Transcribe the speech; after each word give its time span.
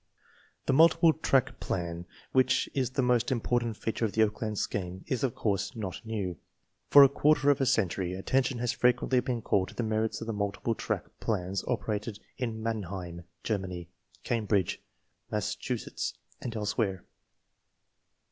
/The 0.67 0.73
multiple 0.73 1.13
track 1.13 1.59
plan, 1.59 2.07
which 2.31 2.67
is 2.73 2.89
the 2.89 3.03
most 3.03 3.27
impor 3.27 3.59
tant 3.59 3.77
feature 3.77 4.03
of 4.03 4.13
the 4.13 4.23
Oakland 4.23 4.57
scheme, 4.57 5.03
is 5.05 5.23
of 5.23 5.35
course 5.35 5.75
not 5.75 6.03
new. 6.03 6.37
For 6.89 7.03
a 7.03 7.07
quarter 7.07 7.51
of 7.51 7.61
a 7.61 7.67
century 7.67 8.15
attention 8.15 8.57
has 8.57 8.71
fre 8.71 8.87
quently 8.87 9.23
been 9.23 9.43
called 9.43 9.67
to 9.67 9.75
the 9.75 9.83
merits 9.83 10.19
of 10.19 10.25
the 10.25 10.33
multiple 10.33 10.73
track 10.73 11.03
plans 11.19 11.63
operated 11.67 12.17
in 12.39 12.63
Mannheim 12.63 13.25
(Germany), 13.43 13.89
Cambridge 14.23 14.81
(Massachusetts), 15.31 16.15
and 16.41 16.55
elsewhere. 16.55 17.03